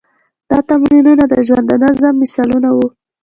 دا 0.49 0.57
تمرینونه 0.69 1.23
د 1.27 1.33
ژوند 1.47 1.65
د 1.69 1.73
نظم 1.83 2.13
مثالونه 2.21 2.69
وو. 2.75 2.87